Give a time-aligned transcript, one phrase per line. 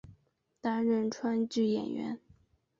[0.61, 2.19] 担任川剧演员。